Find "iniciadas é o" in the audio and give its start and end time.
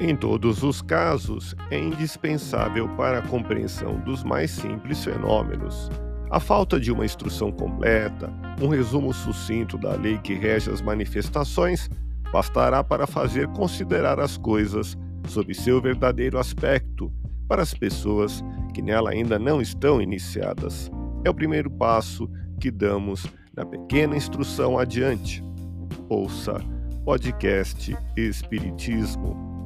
20.00-21.34